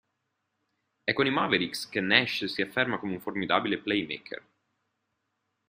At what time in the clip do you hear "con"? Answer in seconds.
1.13-1.27